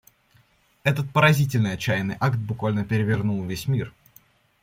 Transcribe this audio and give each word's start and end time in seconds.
Этот 0.83 1.11
поразительный 1.13 1.73
отчаянный 1.73 2.17
акт 2.19 2.39
буквально 2.39 2.83
перевернул 2.83 3.45
весь 3.45 3.67
мир. 3.67 3.93